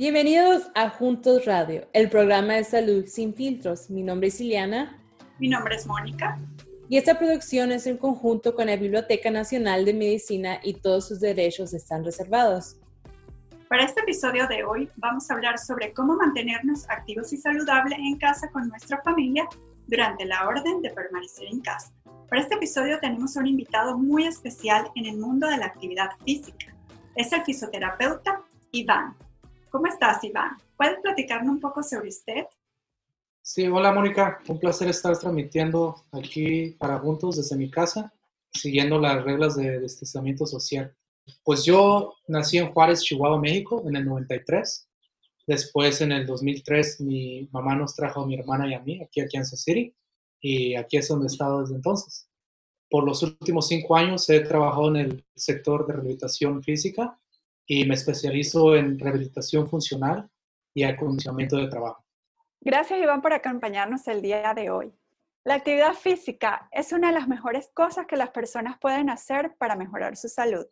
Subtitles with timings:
[0.00, 3.90] Bienvenidos a Juntos Radio, el programa de salud sin filtros.
[3.90, 4.98] Mi nombre es Iliana.
[5.38, 6.38] Mi nombre es Mónica.
[6.88, 11.20] Y esta producción es en conjunto con la Biblioteca Nacional de Medicina y todos sus
[11.20, 12.78] derechos están reservados.
[13.68, 18.16] Para este episodio de hoy vamos a hablar sobre cómo mantenernos activos y saludables en
[18.16, 19.46] casa con nuestra familia
[19.86, 21.92] durante la orden de permanecer en casa.
[22.30, 26.74] Para este episodio tenemos un invitado muy especial en el mundo de la actividad física.
[27.14, 28.40] Es el fisioterapeuta
[28.72, 29.14] Iván.
[29.70, 30.58] ¿Cómo estás, Iván?
[30.76, 32.44] ¿Puedes platicarnos un poco sobre usted?
[33.40, 38.12] Sí, hola Mónica, un placer estar transmitiendo aquí para Juntos desde mi casa,
[38.52, 40.92] siguiendo las reglas de distanciamiento social.
[41.44, 44.88] Pues yo nací en Juárez, Chihuahua, México, en el 93.
[45.46, 49.20] Después, en el 2003, mi mamá nos trajo a mi hermana y a mí aquí
[49.20, 49.94] a Kansas City
[50.40, 52.28] y aquí es donde he estado desde entonces.
[52.88, 57.20] Por los últimos cinco años he trabajado en el sector de rehabilitación física
[57.70, 60.28] y me especializo en rehabilitación funcional
[60.74, 62.04] y acondicionamiento de trabajo.
[62.60, 64.92] Gracias Iván por acompañarnos el día de hoy.
[65.44, 69.76] La actividad física es una de las mejores cosas que las personas pueden hacer para
[69.76, 70.66] mejorar su salud.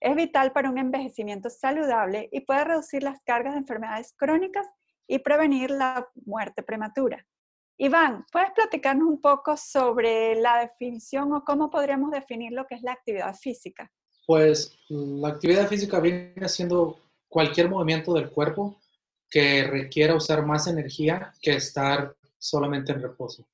[0.00, 4.66] Es vital para un envejecimiento saludable y puede reducir las cargas de enfermedades crónicas
[5.06, 7.24] y prevenir la muerte prematura.
[7.76, 12.82] Iván, ¿puedes platicarnos un poco sobre la definición o cómo podríamos definir lo que es
[12.82, 13.88] la actividad física?
[14.30, 18.76] Pues la actividad física viene siendo cualquier movimiento del cuerpo
[19.28, 23.44] que requiera usar más energía que estar solamente en reposo.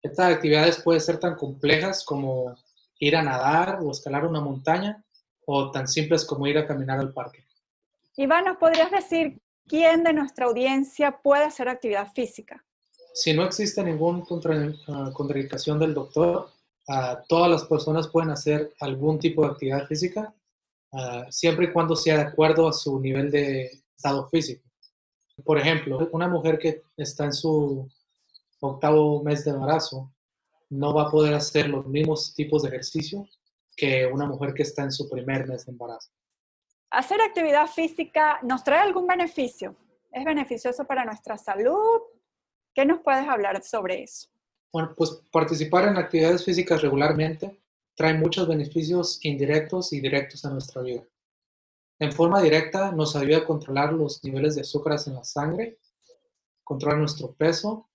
[0.00, 2.56] Estas actividades pueden ser tan complejas como
[2.98, 5.04] ir a nadar o escalar una montaña
[5.44, 7.44] o tan simples como ir a caminar al parque.
[8.16, 9.38] Iván, ¿nos podrías decir
[9.68, 12.64] quién de nuestra audiencia puede hacer actividad física?
[13.12, 14.24] Si no existe ninguna
[14.88, 16.53] ah, contraindicación del doctor,
[17.28, 20.34] todas las personas pueden hacer algún tipo de actividad física,
[20.92, 24.62] ah, siempre y cuando sea de acuerdo a su nivel de estado físico.
[25.44, 27.88] Por ejemplo, una mujer que está en su
[28.60, 30.12] octavo mes de embarazo
[30.70, 33.28] no va a poder hacer los mismos tipos de ejercicio
[33.76, 36.10] que una mujer que está en su primer mes de embarazo.
[36.90, 39.76] ¿Hacer actividad física nos trae algún beneficio?
[40.12, 42.02] ¿Es beneficioso para nuestra salud?
[42.72, 44.28] ¿Qué nos puedes hablar sobre eso?
[44.74, 47.60] Bueno, pues participar en actividades físicas regularmente
[47.94, 51.04] trae muchos beneficios indirectos y directos a nuestra vida.
[52.00, 55.78] En forma directa nos ayuda a controlar los niveles de azúcares en la sangre,
[56.64, 57.88] controla nuestro peso,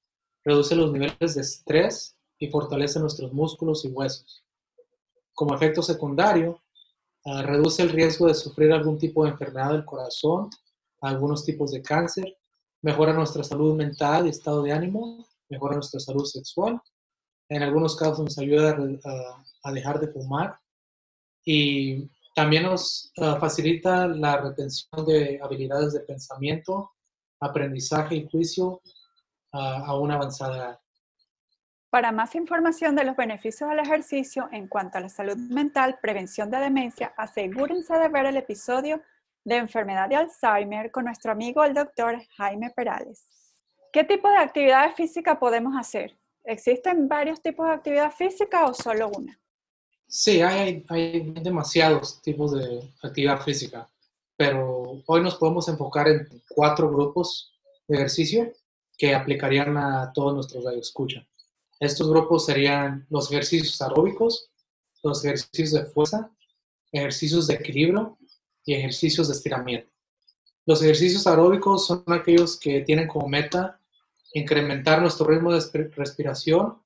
[0.45, 4.45] reduce los niveles de estrés y fortalece nuestros músculos y huesos.
[5.34, 6.62] Como efecto secundario,
[7.25, 10.50] ah, reduce el riesgo de sufrir algún tipo de enfermedad del corazón,
[11.01, 12.38] algunos tipos de cáncer,
[12.81, 16.80] mejora nuestra salud mental y estado de ánimo mejora nuestra salud sexual.
[17.50, 18.78] En algunos casos nos ayuda
[19.64, 20.60] a, dejar de fumar
[21.44, 26.92] y también nos ah, facilita la retención de habilidades de pensamiento,
[27.40, 28.82] aprendizaje y juicio
[29.52, 30.80] ah, a una avanzada edad.
[31.90, 36.52] Para más información de los beneficios del ejercicio en cuanto a la salud mental, prevención
[36.52, 39.02] de demencia, asegúrense de ver el episodio
[39.44, 43.26] de enfermedad de Alzheimer con nuestro amigo el doctor Jaime Perales.
[43.91, 46.16] ¿Qué tipo de actividad física podemos hacer?
[46.44, 49.39] ¿Existen varios tipos de actividad física o solo una?
[50.07, 50.83] Sí, hay,
[51.41, 53.89] demasiados tipos de actividad física,
[54.35, 57.53] pero hoy nos podemos enfocar en cuatro grupos
[57.88, 58.51] de ejercicio
[58.97, 61.25] que aplicarían a todos nuestros radioescuchas.
[61.79, 64.50] Estos grupos serían los ejercicios aeróbicos,
[65.01, 66.29] los ejercicios de fuerza,
[66.91, 68.17] ejercicios de equilibrio
[68.66, 69.89] y ejercicios de estiramiento.
[70.66, 73.78] Los ejercicios aeróbicos son aquellos que tienen como meta
[74.34, 76.81] incrementar nuestro ritmo de respiración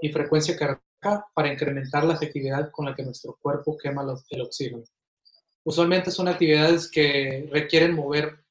[0.00, 4.84] y frecuencia cardíaca para incrementar la efectividad con la que nuestro cuerpo quema el oxígeno.
[5.64, 8.44] Usualmente son actividades que requieren mover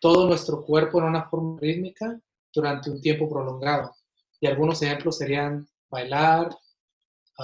[0.00, 2.20] todo nuestro cuerpo en una forma rítmica
[2.52, 3.94] durante un tiempo prolongado.
[4.40, 6.50] Y algunos ejemplos serían bailar,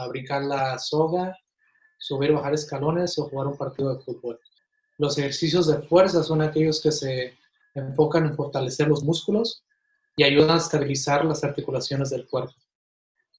[0.08, 1.36] brincar la soga,
[1.98, 4.38] subir o bajar escalones o jugar un partido de fútbol.
[4.98, 7.36] Los ejercicios de fuerza son aquellos que se
[7.74, 9.64] enfocan en fortalecer los músculos
[10.16, 12.54] y ayudan a estabilizar las articulaciones del cuerpo.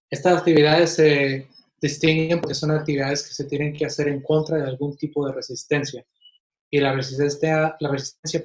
[0.09, 1.47] Estas actividades se
[1.81, 5.33] distinguen porque son actividades que se tienen que hacer en contra de algún tipo de
[5.33, 6.05] resistencia.
[6.69, 7.77] Y la resistencia,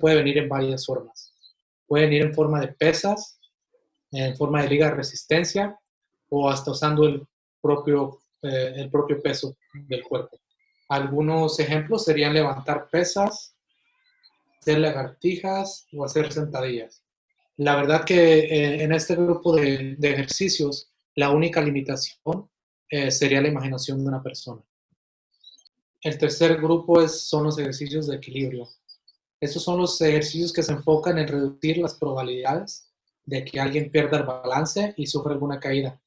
[0.00, 1.35] puede venir en varias formas.
[1.87, 3.41] Puede venir en forma de pesas,
[4.12, 5.79] en forma de liga de resistencia
[6.29, 7.26] o hasta usando el
[7.61, 10.38] propio, eh, el propio peso del cuerpo.
[10.88, 13.56] Algunos ejemplos serían levantar pesas,
[14.61, 17.00] hacer lagartijas o hacer sentadillas.
[17.61, 22.49] La verdad que eh, en este grupo de, ejercicios, la única limitación
[22.89, 24.62] eh, sería la imaginación de una persona.
[26.01, 28.67] El tercer grupo es, son los ejercicios de equilibrio.
[29.39, 32.91] Estos son los ejercicios que se enfocan en reducir las probabilidades
[33.27, 36.01] de que alguien pierda el balance y sufra alguna caída.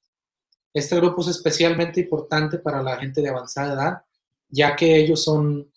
[0.73, 4.01] Este grupo es especialmente importante para la gente de avanzada edad,
[4.49, 5.71] ya que ellos son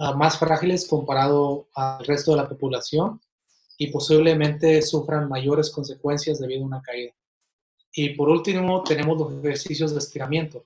[0.00, 3.20] ah, más frágiles comparado al resto de la población
[3.78, 7.12] y posiblemente sufran mayores consecuencias debido a una caída.
[7.94, 10.64] Y por último, tenemos los ejercicios de estiramiento.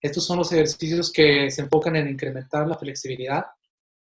[0.00, 3.46] Estos son los ejercicios que se enfocan en incrementar la flexibilidad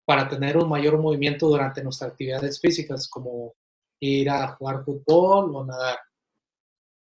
[0.04, 3.54] para tener un mayor movimiento durante nuestras actividades físicas, como
[4.00, 5.98] ir a jugar fútbol o nadar.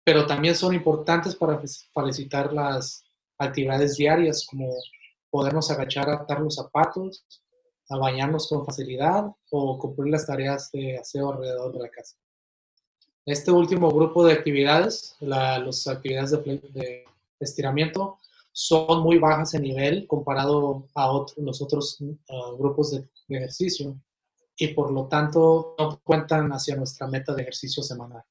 [0.04, 1.60] Pero también son importantes para
[1.92, 3.04] facilitar las
[3.38, 4.74] actividades diarias, como
[5.30, 7.24] podernos agachar atar los zapatos,
[7.88, 12.16] a bañarnos con facilidad o cumplir las tareas de aseo alrededor de la casa.
[13.24, 17.04] Este último grupo de actividades, las actividades de, de
[17.40, 18.18] estiramiento,
[18.60, 21.06] son muy bajas en nivel comparado a
[21.36, 23.94] los otros uh, grupos de, ejercicio
[24.56, 28.24] y por lo tanto no cuentan hacia nuestra meta de ejercicio semanal.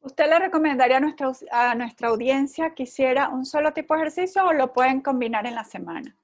[0.00, 4.46] ¿Usted le recomendaría a nuestra, a nuestra audiencia que hiciera un solo tipo de ejercicio
[4.46, 6.16] o lo pueden combinar en la semana?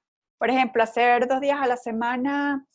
[0.42, 2.66] Por ejemplo, hacer dos días a la semana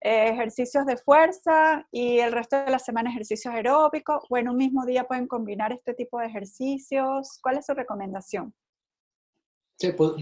[0.00, 4.56] eh, ejercicios de fuerza y el resto de la semana ejercicios aeróbicos o en un
[4.56, 7.38] mismo día pueden combinar este tipo de ejercicios.
[7.42, 8.54] ¿Cuál es su recomendación?
[9.78, 10.12] Sí, pues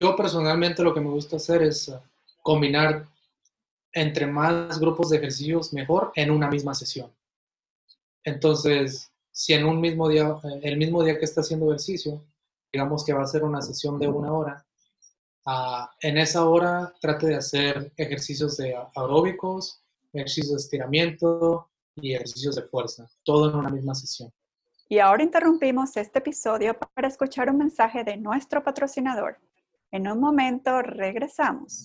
[0.00, 2.00] yo personalmente lo que me gusta hacer es uh,
[2.42, 3.06] combinar
[3.92, 7.14] entre más grupos de ejercicios mejor en una misma sesión.
[8.24, 12.20] Entonces, si en un mismo día, eh, el mismo día que está haciendo ejercicio,
[12.72, 14.64] digamos que va a ser una sesión de una hora,
[15.46, 19.82] uh, en esa hora trate de hacer ejercicios de aeróbicos,
[20.12, 24.32] ejercicios de estiramiento y ejercicios de fuerza, todo en una misma sesión.
[24.88, 29.38] Y ahora interrumpimos este episodio para escuchar un mensaje de nuestro patrocinador.
[29.90, 31.82] En un momento regresamos.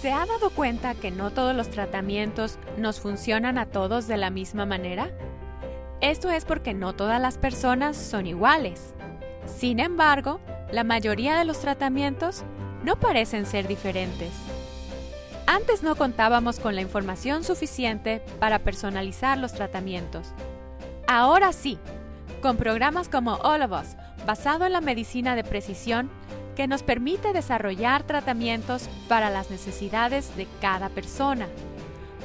[0.00, 4.30] ¿Se ha dado cuenta que no todos los tratamientos nos funcionan a todos de la
[4.30, 5.10] misma manera?
[6.00, 8.94] Esto es porque no todas las personas son iguales.
[9.44, 10.40] Sin embargo,
[10.72, 12.44] la mayoría de los tratamientos
[12.84, 14.30] no parecen ser diferentes.
[15.46, 20.32] Antes no contábamos con la información suficiente para personalizar los tratamientos.
[21.08, 21.78] Ahora sí,
[22.40, 23.96] con programas como All of Us,
[24.26, 26.08] basado en la medicina de precisión,
[26.54, 31.48] que nos permite desarrollar tratamientos para las necesidades de cada persona.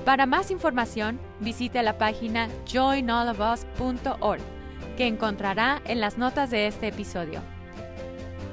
[0.04, 4.42] Para más información, visite la página joinallofus.org,
[4.98, 7.42] que encontrará en las notas de este episodio.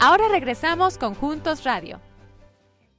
[0.04, 2.00] Ahora regresamos con Juntos Radio.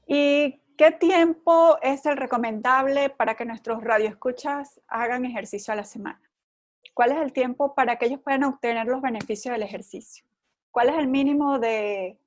[0.08, 6.22] ¿Y ¿Qué tiempo es el recomendable para que nuestros radioescuchas hagan ejercicio a la semana?
[6.94, 10.24] ¿Cuál es el tiempo para que ellos puedan obtener los beneficios del ejercicio?
[10.72, 12.18] ¿Cuál es el mínimo de,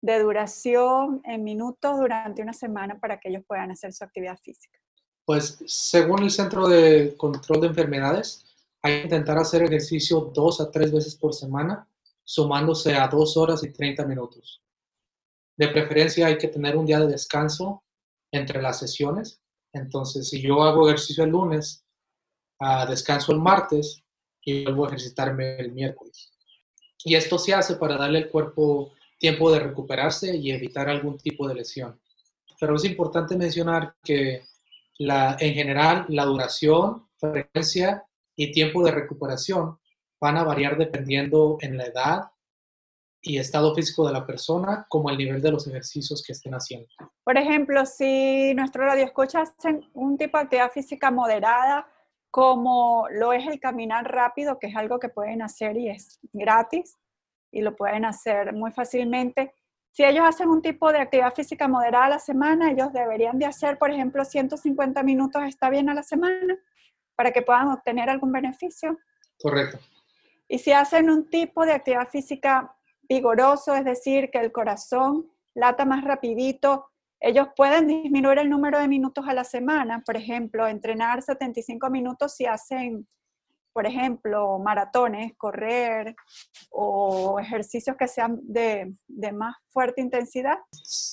[0.00, 4.78] de duración en minutos durante una semana para que ellos puedan hacer su actividad física?
[5.26, 8.46] Pues según el Centro de Control de Enfermedades,
[8.80, 11.86] hay que intentar hacer ejercicio dos a tres veces por semana,
[12.24, 14.62] sumándose a dos horas y 30 minutos.
[15.56, 17.84] De preferencia hay que tener un día de descanso
[18.32, 19.42] entre las sesiones.
[19.72, 21.84] Entonces, si yo hago ejercicio el lunes,
[22.60, 24.02] uh, descanso el martes
[24.44, 26.32] y vuelvo a ejercitarme el miércoles.
[27.04, 31.46] Y esto se hace para darle al cuerpo tiempo de recuperarse y evitar algún tipo
[31.46, 32.00] de lesión.
[32.58, 34.44] Pero es importante mencionar que
[34.98, 38.04] en general la duración, frecuencia
[38.36, 39.78] y tiempo de recuperación
[40.22, 42.20] van a variar dependiendo en la edad
[43.20, 46.86] y estado físico de la persona como el nivel de los ejercicios que estén haciendo.
[47.24, 51.88] Por ejemplo, si nuestro radio escucha hacen un tipo de actividad física moderada,
[52.30, 56.96] como lo es el caminar rápido, que es algo que pueden hacer y es gratis
[57.50, 59.52] y lo pueden hacer muy fácilmente.
[59.90, 63.46] Si ellos hacen un tipo de actividad física moderada a la semana, ellos deberían de
[63.46, 66.56] hacer, por ejemplo, 150 minutos, está bien a la semana,
[67.16, 68.96] para que puedan obtener algún beneficio.
[69.38, 69.78] Correcto.
[70.52, 72.76] Y si hacen un tipo de actividad física
[73.08, 76.90] vigoroso, es decir, que el corazón lata más rapidito.
[77.18, 82.34] Ellos pueden disminuir el número de minutos a la semana, por ejemplo, entrenar 75 minutos
[82.34, 83.08] si hacen,
[83.72, 86.14] por ejemplo, maratones, correr
[86.70, 90.58] o ejercicios que sean de, de más fuerte intensidad.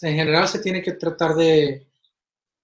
[0.01, 1.87] En general se tiene que tratar de,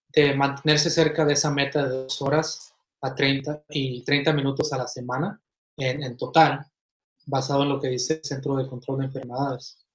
[0.10, 4.78] de mantenerse cerca de esa meta de dos horas a 30 y 30 minutos a
[4.78, 5.42] la semana
[5.78, 6.66] en, en total
[7.26, 9.86] basado en lo que dice el Centro de Control de Enfermedades.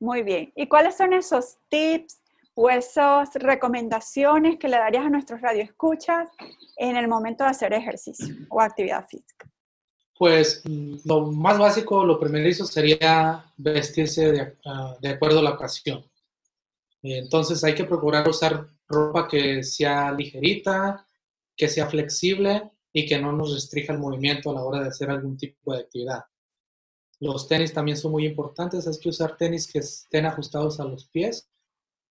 [0.00, 0.52] Muy bien.
[0.56, 2.20] ¿Y cuáles son esos tips
[2.54, 6.28] o esas recomendaciones que le darías a nuestros radioescuchas
[6.76, 9.48] en el momento de hacer ejercicio o actividad física?
[10.16, 10.62] Pues
[11.04, 16.04] lo más básico, lo primero sería vestirse de, ah, de acuerdo a la ocasión.
[17.02, 21.04] Entonces hay que procurar usar ropa que sea ligerita,
[21.56, 25.10] que sea flexible y que no nos restrinja el movimiento a la hora de hacer
[25.10, 26.24] algún tipo de actividad.
[27.18, 31.08] Los tenis también son muy importantes, hay que usar tenis que estén ajustados a los
[31.08, 31.48] pies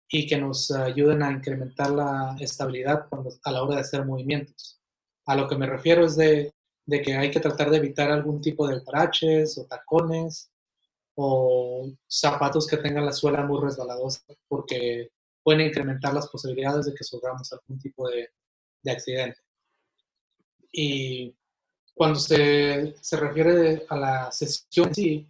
[0.08, 4.80] y que nos ayuden a incrementar la estabilidad cuando, a la hora de hacer movimientos.
[5.26, 6.54] A lo que me refiero es de,
[6.88, 10.50] que hay que tratar de evitar algún tipo de paraches o tacones
[11.16, 15.10] o zapatos que tengan la suela muy resbaladosa porque
[15.44, 18.30] pueden incrementar las posibilidades de que suframos algún tipo de
[18.92, 19.42] accidente.
[20.72, 21.36] Y
[21.94, 25.28] cuando se, se, refiere a la sesión en sí,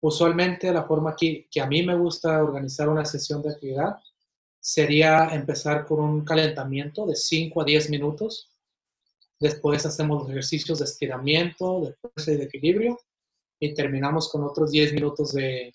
[0.00, 3.96] usualmente la forma que, que a mí me gusta organizar una sesión de actividad
[4.60, 8.50] sería empezar con un calentamiento de 5 a 10 minutos.
[9.38, 12.98] Después hacemos los ejercicios de estiramiento, de fuerza y de equilibrio
[13.60, 15.74] y terminamos con otros 10 minutos de,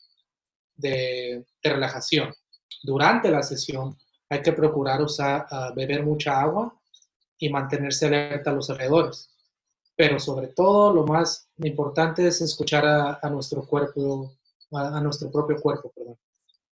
[0.75, 2.33] de, relajación.
[2.81, 3.97] Durante la sesión
[4.29, 6.78] hay que procurar usar, uh, beber mucha agua
[7.39, 9.29] y mantenerse alerta a los alrededores.
[9.95, 14.33] Pero sobre todo lo más importante es escuchar a, nuestro cuerpo,
[14.71, 15.91] a, nuestro propio cuerpo.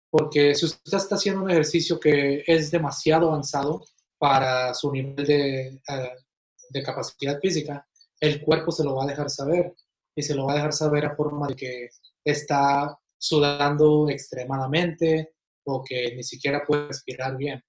[0.10, 3.84] Porque si usted está haciendo un ejercicio que es demasiado avanzado
[4.18, 6.22] para su nivel de, uh,
[6.70, 7.86] de capacidad física,
[8.20, 9.74] el cuerpo se lo va a dejar saber
[10.16, 11.90] y se lo va a dejar saber a forma de que
[12.24, 15.34] está sudando extremadamente
[15.66, 17.64] o que ni siquiera puede respirar bien.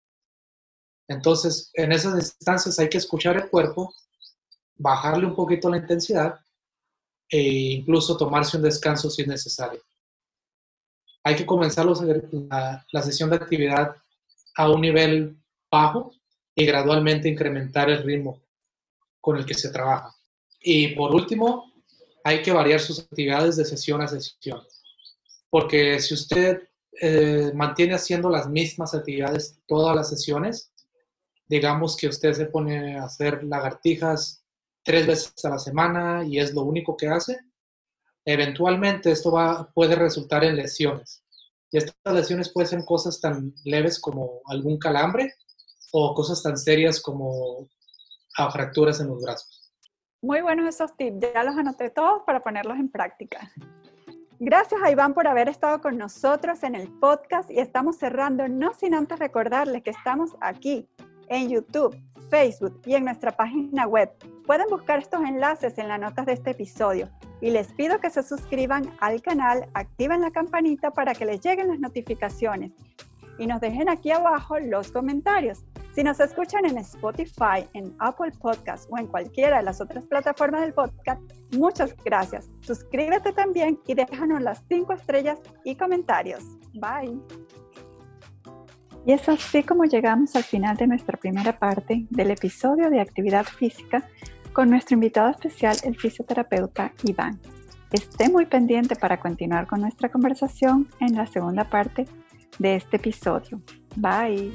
[1.08, 3.94] Entonces, en esas instancias hay que escuchar el cuerpo,
[4.76, 6.40] bajarle un poquito la intensidad
[7.28, 9.82] e incluso tomarse un descanso si es necesario.
[11.23, 13.96] Hay que comenzar la, la sesión de actividad
[14.56, 15.37] a un nivel
[15.70, 16.12] bajo
[16.54, 18.42] y gradualmente incrementar el ritmo
[19.20, 20.14] con el que se trabaja.
[20.61, 21.73] Y por último,
[22.23, 24.62] hay que variar sus actividades de sesión a sesión.
[25.50, 26.68] Porque si usted
[27.00, 30.73] eh, mantiene haciendo las mismas actividades todas las sesiones,
[31.46, 34.44] digamos que usted se pone a hacer lagartijas
[34.82, 37.38] tres veces a la semana y es lo único que hace,
[38.24, 41.24] eventualmente esto va, puede resultar en lesiones.
[41.70, 45.34] Y estas lesiones pueden ser cosas tan leves como algún calambre
[45.92, 47.68] o cosas tan serias como
[48.52, 49.72] fracturas en los brazos.
[50.22, 53.52] Muy buenos esos tips, ya los anoté todos para ponerlos en práctica.
[54.40, 58.74] Gracias a Iván por haber estado con nosotros en el podcast y estamos cerrando, no
[58.74, 60.88] sin antes recordarles que estamos aquí
[61.28, 61.97] en YouTube,
[62.31, 64.11] Facebook y en nuestra página web.
[64.47, 67.09] Pueden buscar estos enlaces en las notas de este episodio
[67.40, 71.69] y les pido que se suscriban al canal, activen la campanita para que les lleguen
[71.69, 72.73] las notificaciones
[73.38, 75.64] y nos dejen aquí abajo los comentarios.
[75.95, 80.62] Si nos escuchan en Spotify, en Apple Podcast o en cualquiera de las otras plataformas
[80.62, 81.23] del podcast,
[81.57, 82.50] muchas gracias.
[82.62, 86.43] Suscríbete también y déjanos las cinco estrellas y comentarios.
[86.75, 87.21] Bye.
[89.06, 93.44] Y es así como llegamos al final de nuestra primera parte del episodio de actividad
[93.44, 94.08] física
[94.52, 97.38] con nuestro invitado especial, el fisioterapeuta Iván.
[97.92, 102.06] Esté muy pendiente para continuar con nuestra conversación en la segunda parte
[102.58, 103.61] de este episodio.
[103.96, 104.52] Bye.